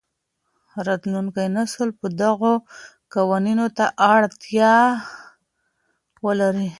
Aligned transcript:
راتلونکی 0.87 1.47
نسل 1.55 1.89
به 1.99 2.07
دغو 2.21 2.53
قوانینو 3.13 3.67
ته 3.77 3.85
اړتیا 4.15 4.75
ولري. 6.25 6.69